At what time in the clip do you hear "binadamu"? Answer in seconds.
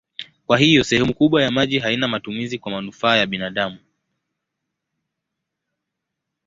3.27-3.79